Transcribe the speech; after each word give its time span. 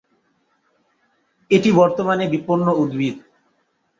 এটি 1.51 1.69
বর্তমানে 1.79 2.25
বিপন্ন 2.27 2.67
উদ্ভিদ। 2.81 3.15